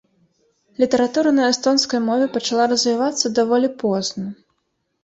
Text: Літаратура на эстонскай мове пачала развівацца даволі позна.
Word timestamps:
Літаратура 0.83 1.33
на 1.39 1.45
эстонскай 1.51 1.99
мове 2.09 2.25
пачала 2.39 2.65
развівацца 2.73 3.35
даволі 3.41 3.75
позна. 3.87 4.27